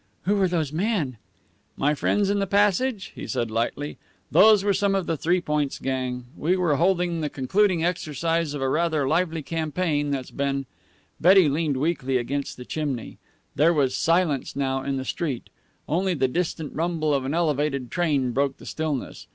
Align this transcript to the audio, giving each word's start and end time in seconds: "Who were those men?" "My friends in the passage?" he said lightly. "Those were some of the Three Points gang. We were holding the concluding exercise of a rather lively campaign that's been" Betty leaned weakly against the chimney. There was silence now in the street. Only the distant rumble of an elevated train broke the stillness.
"Who 0.23 0.35
were 0.37 0.47
those 0.47 0.73
men?" 0.73 1.17
"My 1.77 1.93
friends 1.93 2.31
in 2.31 2.39
the 2.39 2.47
passage?" 2.47 3.11
he 3.13 3.27
said 3.27 3.51
lightly. 3.51 3.99
"Those 4.31 4.63
were 4.63 4.73
some 4.73 4.95
of 4.95 5.05
the 5.05 5.15
Three 5.15 5.39
Points 5.39 5.77
gang. 5.77 6.25
We 6.35 6.57
were 6.57 6.77
holding 6.77 7.21
the 7.21 7.29
concluding 7.29 7.85
exercise 7.85 8.55
of 8.55 8.63
a 8.63 8.67
rather 8.67 9.07
lively 9.07 9.43
campaign 9.43 10.09
that's 10.09 10.31
been" 10.31 10.65
Betty 11.21 11.47
leaned 11.47 11.77
weakly 11.77 12.17
against 12.17 12.57
the 12.57 12.65
chimney. 12.65 13.19
There 13.53 13.75
was 13.75 13.93
silence 13.95 14.55
now 14.55 14.81
in 14.81 14.97
the 14.97 15.05
street. 15.05 15.51
Only 15.87 16.15
the 16.15 16.27
distant 16.27 16.73
rumble 16.73 17.13
of 17.13 17.23
an 17.23 17.35
elevated 17.35 17.91
train 17.91 18.31
broke 18.31 18.57
the 18.57 18.65
stillness. 18.65 19.27